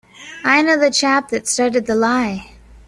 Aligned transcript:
I 0.43 0.63
know 0.63 0.79
the 0.79 0.89
chap 0.89 1.29
that 1.29 1.47
started 1.47 1.85
the 1.85 1.93
lie. 1.93 2.53